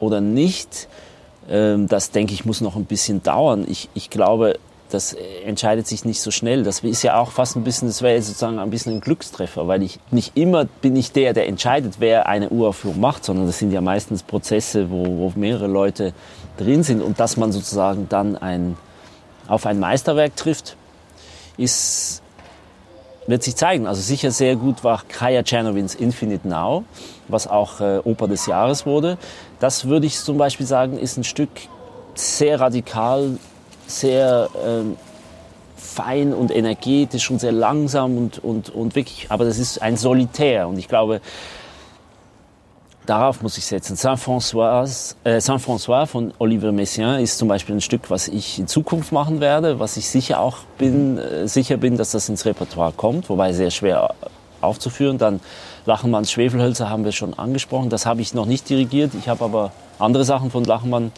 [0.00, 0.88] oder nicht,
[1.48, 3.64] ähm, das denke ich muss noch ein bisschen dauern.
[3.68, 4.58] Ich, ich glaube,
[4.90, 5.14] das
[5.44, 6.62] entscheidet sich nicht so schnell.
[6.62, 9.82] Das ist ja auch fast ein bisschen, das wäre sozusagen ein bisschen ein Glückstreffer, weil
[9.82, 13.70] ich nicht immer bin ich der, der entscheidet, wer eine Uraufführung macht, sondern das sind
[13.70, 16.14] ja meistens Prozesse, wo, wo mehrere Leute
[16.56, 18.76] drin sind und dass man sozusagen dann ein,
[19.46, 20.76] auf ein Meisterwerk trifft,
[21.56, 22.22] ist,
[23.28, 23.86] wird sich zeigen.
[23.86, 26.84] Also sicher sehr gut war Kaya Czernowins Infinite Now,
[27.28, 29.18] was auch äh, Oper des Jahres wurde.
[29.60, 31.50] Das würde ich zum Beispiel sagen, ist ein Stück
[32.14, 33.38] sehr radikal
[33.86, 34.96] sehr ähm,
[35.76, 40.68] fein und energetisch und sehr langsam und, und, und wirklich, aber das ist ein Solitär
[40.68, 41.20] und ich glaube,
[43.08, 43.96] darauf muss ich setzen.
[43.96, 48.66] Saint-François äh, Saint -François von Olivier Messiaen ist zum Beispiel ein Stück, was ich in
[48.66, 52.92] Zukunft machen werde, was ich sicher auch bin, äh, sicher bin, dass das ins Repertoire
[52.92, 54.14] kommt, wobei sehr schwer
[54.60, 55.18] aufzuführen.
[55.18, 55.40] Dann
[55.86, 57.88] Lachenmanns Schwefelhölzer haben wir schon angesprochen.
[57.88, 59.12] Das habe ich noch nicht dirigiert.
[59.18, 61.12] Ich habe aber andere Sachen von Lachenmann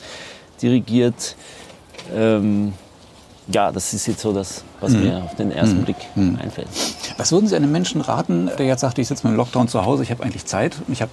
[0.62, 1.36] dirigiert.
[2.14, 2.72] Ähm,
[3.48, 5.02] ja, das ist jetzt so das, was mhm.
[5.02, 5.84] mir auf den ersten mhm.
[5.84, 6.38] Blick mhm.
[6.40, 6.68] einfällt.
[7.16, 9.84] Was würden Sie einem Menschen raten, der jetzt sagt, ich sitze mit dem Lockdown zu
[9.84, 11.10] Hause, ich habe eigentlich Zeit, ich habe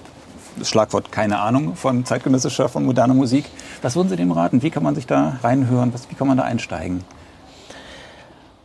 [0.58, 3.46] das Schlagwort keine Ahnung von zeitgenössischer, von moderner Musik.
[3.82, 4.62] Was würden Sie dem raten?
[4.62, 5.94] Wie kann man sich da reinhören?
[5.94, 7.04] Was, wie kann man da einsteigen?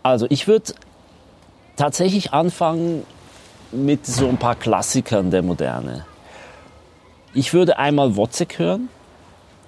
[0.03, 0.75] Also ich würde
[1.77, 3.05] tatsächlich anfangen
[3.71, 6.05] mit so ein paar Klassikern der Moderne.
[7.35, 8.89] Ich würde einmal Wozzeck hören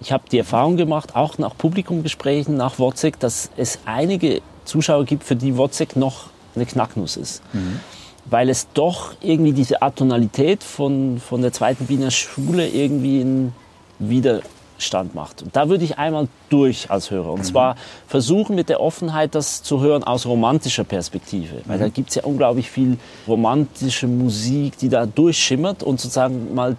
[0.04, 5.24] ich habe die Erfahrung gemacht, auch nach Publikumgesprächen, nach WhatsApp, dass es einige Zuschauer gibt,
[5.24, 7.42] für die WhatsApp noch eine Knacknuss ist.
[7.54, 7.80] Mhm.
[8.26, 13.54] Weil es doch irgendwie diese Atonalität von, von der zweiten Wiener Schule irgendwie einen
[13.98, 15.42] Widerstand macht.
[15.42, 17.32] Und da würde ich einmal durch als Hörer.
[17.32, 17.44] Und mhm.
[17.44, 21.62] zwar versuchen mit der Offenheit, das zu hören aus romantischer Perspektive.
[21.66, 21.82] Weil mhm.
[21.82, 26.76] da gibt es ja unglaublich viel romantische Musik, die da durchschimmert und sozusagen mal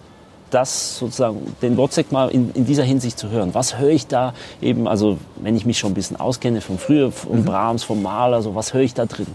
[0.50, 3.54] das sozusagen, den Wozzeck mal in, in, dieser Hinsicht zu hören.
[3.54, 7.10] Was höre ich da eben, also wenn ich mich schon ein bisschen auskenne von früher,
[7.10, 7.44] von mhm.
[7.44, 9.26] Brahms, vom Mahler, so was höre ich da drin?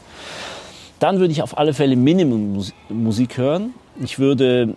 [1.02, 3.74] Dann würde ich auf alle Fälle Minimum Musik hören.
[4.00, 4.76] Ich würde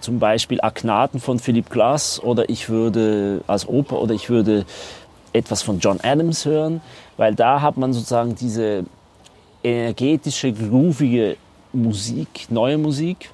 [0.00, 4.64] zum Beispiel Aknaten von Philip Glass oder ich würde als Oper oder ich würde
[5.34, 6.80] etwas von John Adams hören,
[7.18, 8.86] weil da hat man sozusagen diese
[9.62, 11.36] energetische, groovige
[11.74, 13.28] Musik, neue Musik,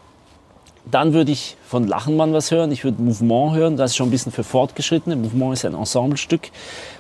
[0.90, 2.72] dann würde ich von Lachenmann was hören.
[2.72, 3.76] Ich würde Mouvement hören.
[3.76, 5.14] Das ist schon ein bisschen für Fortgeschrittene.
[5.14, 6.50] Mouvement ist ein Ensemblestück,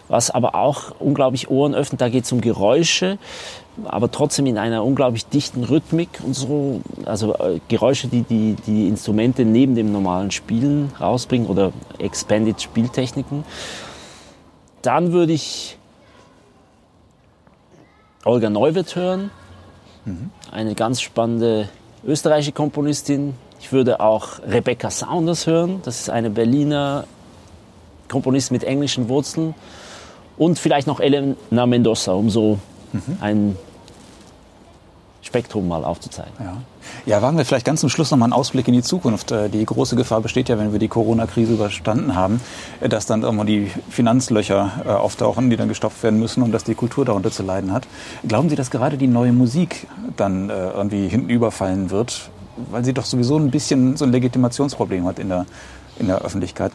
[0.08, 2.00] was aber auch unglaublich Ohren öffnet.
[2.00, 3.18] Da geht es um Geräusche,
[3.84, 6.80] aber trotzdem in einer unglaublich dichten Rhythmik und so.
[7.06, 13.44] Also äh, Geräusche, die, die die Instrumente neben dem normalen Spielen rausbringen oder Expanded Spieltechniken.
[14.82, 15.76] Dann würde ich
[18.24, 19.30] Olga Neuwirth hören.
[20.04, 20.30] Mhm.
[20.52, 21.68] Eine ganz spannende
[22.04, 25.80] österreichische Komponistin, ich würde auch Rebecca Saunders hören.
[25.84, 27.04] Das ist eine Berliner
[28.08, 29.54] Komponistin mit englischen Wurzeln.
[30.36, 32.58] Und vielleicht noch Elena Mendoza, um so
[32.92, 33.18] mhm.
[33.20, 33.56] ein
[35.22, 36.32] Spektrum mal aufzuzeigen.
[36.40, 36.56] Ja.
[37.06, 39.30] ja, wagen wir vielleicht ganz zum Schluss noch mal einen Ausblick in die Zukunft.
[39.30, 42.40] Äh, die große Gefahr besteht ja, wenn wir die Corona-Krise überstanden haben,
[42.80, 46.64] äh, dass dann irgendwann die Finanzlöcher äh, auftauchen, die dann gestopft werden müssen und dass
[46.64, 47.86] die Kultur darunter zu leiden hat.
[48.26, 52.31] Glauben Sie, dass gerade die neue Musik dann irgendwie hinten überfallen wird?
[52.56, 55.46] Weil sie doch sowieso ein bisschen so ein Legitimationsproblem hat in der,
[55.98, 56.72] in der Öffentlichkeit.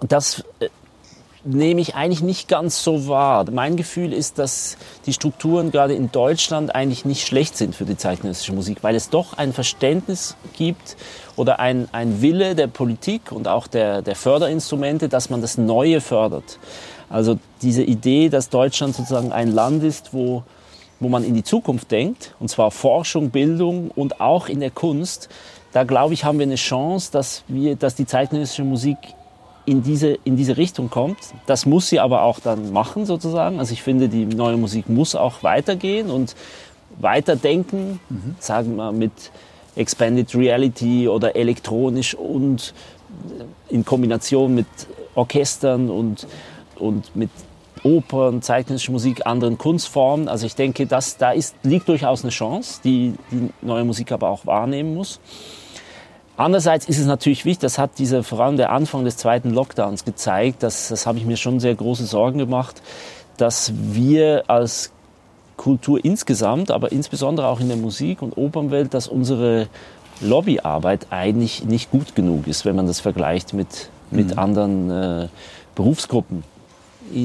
[0.00, 0.68] Das äh,
[1.44, 3.44] nehme ich eigentlich nicht ganz so wahr.
[3.50, 7.96] Mein Gefühl ist, dass die Strukturen gerade in Deutschland eigentlich nicht schlecht sind für die
[7.96, 10.96] zeitgenössische Musik, weil es doch ein Verständnis gibt
[11.36, 16.00] oder ein, ein Wille der Politik und auch der, der Förderinstrumente, dass man das Neue
[16.00, 16.58] fördert.
[17.10, 20.44] Also diese Idee, dass Deutschland sozusagen ein Land ist, wo
[21.02, 25.28] wo man in die Zukunft denkt, und zwar Forschung, Bildung und auch in der Kunst,
[25.72, 28.98] da glaube ich, haben wir eine Chance, dass, wir, dass die zeitgenössische Musik
[29.64, 31.18] in diese, in diese Richtung kommt.
[31.46, 33.58] Das muss sie aber auch dann machen, sozusagen.
[33.58, 36.34] Also ich finde, die neue Musik muss auch weitergehen und
[36.98, 38.36] weiterdenken, mhm.
[38.38, 39.12] sagen wir mit
[39.74, 42.74] Expanded Reality oder elektronisch und
[43.68, 44.66] in Kombination mit
[45.14, 46.26] Orchestern und,
[46.76, 47.30] und mit
[47.84, 50.28] Opern, zeitgenössische Musik, anderen Kunstformen.
[50.28, 54.28] Also ich denke, dass, da ist, liegt durchaus eine Chance, die die neue Musik aber
[54.28, 55.20] auch wahrnehmen muss.
[56.36, 60.04] Andererseits ist es natürlich wichtig, das hat dieser, vor allem der Anfang des zweiten Lockdowns
[60.04, 62.82] gezeigt, dass, das habe ich mir schon sehr große Sorgen gemacht,
[63.36, 64.92] dass wir als
[65.56, 69.68] Kultur insgesamt, aber insbesondere auch in der Musik- und Opernwelt, dass unsere
[70.20, 74.38] Lobbyarbeit eigentlich nicht gut genug ist, wenn man das vergleicht mit, mit mhm.
[74.38, 75.28] anderen äh,
[75.74, 76.44] Berufsgruppen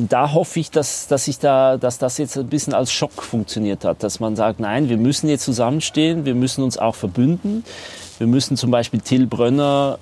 [0.09, 3.85] da hoffe ich, dass, dass, ich da, dass das jetzt ein bisschen als Schock funktioniert
[3.85, 7.63] hat, dass man sagt, nein, wir müssen jetzt zusammenstehen, wir müssen uns auch verbünden.
[8.17, 9.99] Wir müssen zum Beispiel Till Brönner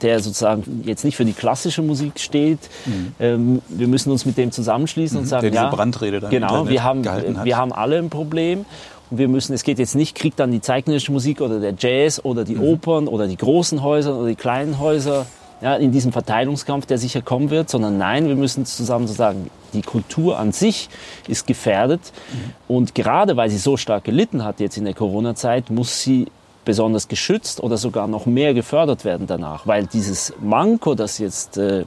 [0.00, 2.58] der sozusagen jetzt nicht für die klassische Musik steht.
[2.86, 3.14] Mhm.
[3.20, 5.22] Ähm, wir müssen uns mit dem zusammenschließen mhm.
[5.22, 8.64] und sagen, der diese ja, Brandrede dann genau, wir haben, wir haben alle ein Problem.
[9.10, 12.20] Und wir müssen, es geht jetzt nicht, kriegt dann die zeitgenössische Musik oder der Jazz
[12.24, 12.62] oder die mhm.
[12.62, 15.26] Opern oder die großen Häuser oder die kleinen Häuser
[15.62, 19.48] ja, in diesem Verteilungskampf, der sicher kommen wird, sondern nein, wir müssen zusammen so sagen,
[19.72, 20.88] die Kultur an sich
[21.28, 22.00] ist gefährdet.
[22.32, 22.74] Mhm.
[22.74, 26.26] Und gerade weil sie so stark gelitten hat jetzt in der Corona-Zeit, muss sie
[26.64, 31.84] besonders geschützt oder sogar noch mehr gefördert werden danach, weil dieses Manko, das jetzt, äh,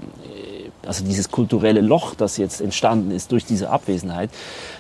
[0.86, 4.30] also dieses kulturelle Loch, das jetzt entstanden ist durch diese Abwesenheit,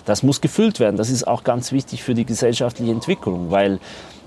[0.06, 0.98] das muss gefüllt werden.
[0.98, 3.80] Das ist auch ganz wichtig für die gesellschaftliche Entwicklung, weil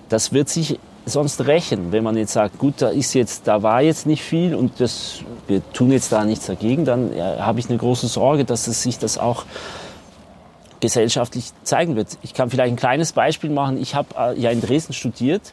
[0.08, 3.82] das wird sich sonst rächen, wenn man jetzt sagt, gut, da ist jetzt, da war
[3.82, 7.68] jetzt nicht viel und das, wir tun jetzt da nichts dagegen, dann ja, habe ich
[7.68, 9.44] eine große Sorge, dass es sich das auch
[10.80, 12.18] gesellschaftlich zeigen wird.
[12.22, 13.80] Ich kann vielleicht ein kleines Beispiel machen.
[13.80, 15.52] Ich habe äh, ja in Dresden studiert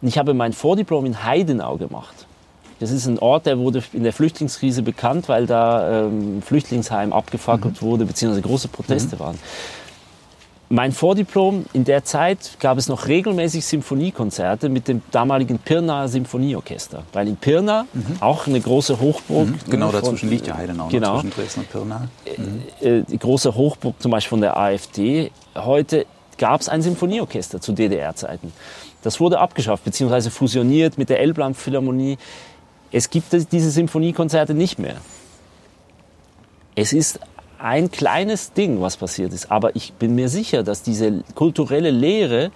[0.00, 2.26] und ich habe mein Vordiplom in Heidenau gemacht.
[2.80, 7.80] Das ist ein Ort, der wurde in der Flüchtlingskrise bekannt, weil da ähm, Flüchtlingsheim abgefackelt
[7.80, 7.86] mhm.
[7.86, 9.20] wurde, beziehungsweise große Proteste mhm.
[9.20, 9.38] waren
[10.68, 17.02] mein Vordiplom, in der Zeit gab es noch regelmäßig Symphoniekonzerte mit dem damaligen Pirnaer Symphonieorchester.
[17.12, 18.16] Weil in Pirna, mhm.
[18.20, 19.48] auch eine große Hochburg.
[19.48, 19.58] Mhm.
[19.70, 22.08] Genau, ne, dazwischen liegt ja Heidenau, genau, zwischen Dresden und Pirna.
[22.36, 22.62] Mhm.
[22.80, 25.30] Äh, die große Hochburg zum Beispiel von der AfD.
[25.54, 26.06] Heute
[26.38, 28.52] gab es ein Symphonieorchester zu DDR-Zeiten.
[29.02, 32.16] Das wurde abgeschafft, beziehungsweise fusioniert mit der Elbland Philharmonie.
[32.90, 34.96] Es gibt diese Symphoniekonzerte nicht mehr.
[36.74, 37.20] Es ist
[37.64, 39.50] ein kleines Ding, was passiert ist.
[39.50, 42.50] Aber ich bin mir sicher, dass diese kulturelle Lehre,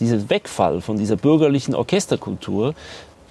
[0.00, 2.74] dieser Wegfall von dieser bürgerlichen Orchesterkultur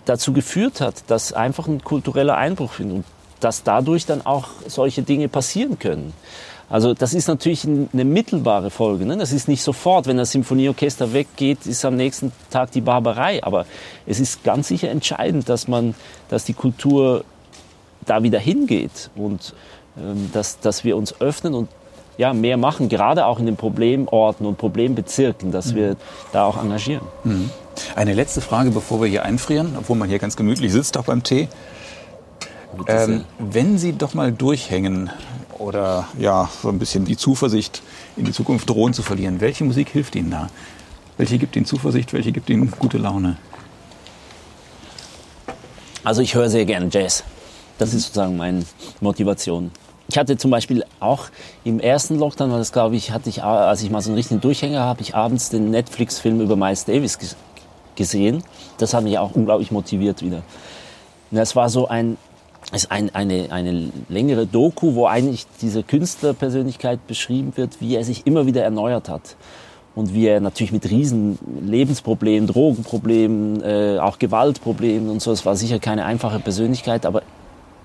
[0.06, 3.06] dazu geführt hat, dass einfach ein kultureller Einbruch findet und
[3.42, 6.14] dass dadurch dann auch solche Dinge passieren können.
[6.70, 9.06] Also das ist natürlich eine mittelbare Folge.
[9.06, 9.18] Ne?
[9.18, 13.44] Das ist nicht sofort, wenn das Symphonieorchester weggeht, ist am nächsten Tag die Barbarei.
[13.44, 13.66] Aber
[14.06, 15.94] es ist ganz sicher entscheidend, dass man,
[16.30, 17.26] dass die Kultur
[18.06, 19.54] da wieder hingeht und
[20.34, 21.70] dass, dass wir uns öffnen und
[22.18, 25.76] ja, mehr machen, gerade auch in den Problemorten und Problembezirken, dass mhm.
[25.76, 25.96] wir
[26.32, 27.06] da auch engagieren.
[27.24, 27.50] Mhm.
[27.96, 31.24] Eine letzte Frage, bevor wir hier einfrieren, obwohl man hier ganz gemütlich sitzt, auch beim
[31.24, 31.48] Tee.
[32.88, 35.10] Ähm, wenn Sie doch mal durchhängen
[35.58, 37.82] oder ja, so ein bisschen die Zuversicht
[38.16, 40.50] in die Zukunft drohen zu verlieren, welche Musik hilft Ihnen da?
[41.18, 43.38] Welche gibt Ihnen Zuversicht, welche gibt Ihnen gute Laune?
[46.04, 47.24] Also ich höre sehr gerne Jazz.
[47.78, 48.64] Das ist sozusagen meine
[49.02, 49.72] Motivation.
[50.12, 51.28] Ich hatte zum Beispiel auch
[51.64, 54.82] im ersten Lockdown, das glaube ich, hatte ich, als ich mal so einen richtigen Durchhänger
[54.82, 57.18] habe, ich abends den Netflix-Film über Miles Davis
[57.96, 58.44] gesehen.
[58.78, 60.42] Das hat mich auch unglaublich motiviert wieder.
[61.32, 62.18] Das war so ein,
[62.74, 68.28] ist ein, eine, eine längere Doku, wo eigentlich diese Künstlerpersönlichkeit beschrieben wird, wie er sich
[68.28, 69.38] immer wieder erneuert hat
[69.96, 75.56] und wie er natürlich mit riesen Lebensproblemen, Drogenproblemen, äh, auch Gewaltproblemen und so, es war
[75.56, 77.24] sicher keine einfache Persönlichkeit, aber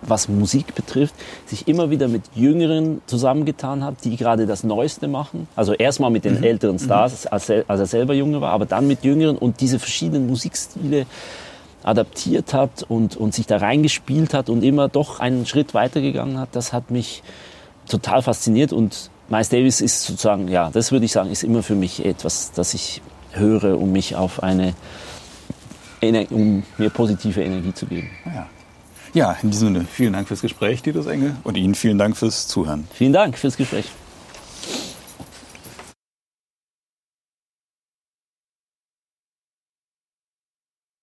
[0.03, 1.15] was Musik betrifft,
[1.47, 5.49] sich immer wieder mit Jüngeren zusammengetan hat, die gerade das Neueste machen.
[5.57, 6.45] Also erstmal mit den mhm.
[6.45, 7.31] älteren Stars, mhm.
[7.33, 11.07] als, als er selber jünger war, aber dann mit Jüngeren und diese verschiedenen Musikstile
[11.83, 16.51] adaptiert hat und, und sich da reingespielt hat und immer doch einen Schritt weitergegangen hat,
[16.53, 17.23] das hat mich
[17.89, 21.75] total fasziniert und Miles Davis ist sozusagen, ja, das würde ich sagen, ist immer für
[21.75, 24.75] mich etwas, das ich höre, um mich auf eine,
[26.31, 28.11] um mir positive Energie zu geben.
[28.25, 28.47] Ja.
[29.17, 32.49] Ja, in diesem Sinne, vielen Dank fürs Gespräch, Dieter Engel, und Ihnen vielen Dank fürs
[32.49, 32.87] Zuhören.
[32.93, 33.87] Vielen Dank fürs Gespräch.